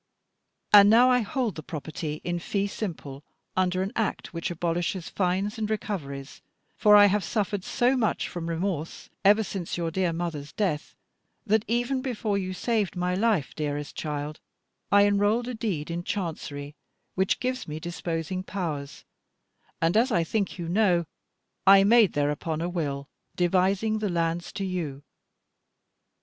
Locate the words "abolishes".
4.49-5.09